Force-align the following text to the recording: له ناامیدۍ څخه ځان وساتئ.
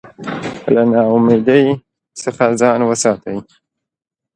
له 0.73 0.81
ناامیدۍ 0.91 1.65
څخه 2.21 2.45
ځان 2.59 2.79
وساتئ. 2.89 3.37